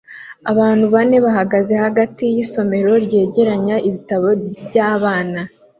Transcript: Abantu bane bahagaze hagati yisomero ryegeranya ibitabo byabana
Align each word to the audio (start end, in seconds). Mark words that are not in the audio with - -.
Abantu 0.51 0.85
bane 0.93 1.17
bahagaze 1.25 1.73
hagati 1.83 2.23
yisomero 2.35 2.91
ryegeranya 3.05 3.75
ibitabo 3.87 4.27
byabana 4.67 5.41